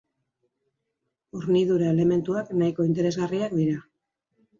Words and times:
Hornidura 1.39 1.91
elementuak 1.95 2.49
nahiko 2.63 2.87
interesgarriak 2.87 3.55
dira. 3.61 3.77